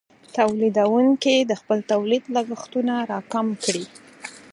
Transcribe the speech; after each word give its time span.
تولیدونکې 0.37 1.35
د 1.49 1.51
خپل 1.61 1.79
تولید 1.91 2.23
لګښتونه 2.35 2.93
راکم 3.11 3.47
کړي. 3.63 3.85